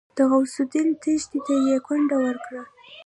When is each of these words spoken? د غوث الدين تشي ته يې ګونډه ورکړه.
د 0.17 0.19
غوث 0.29 0.55
الدين 0.63 0.89
تشي 1.01 1.39
ته 1.45 1.53
يې 1.65 1.75
ګونډه 1.85 2.17
ورکړه. 2.25 2.63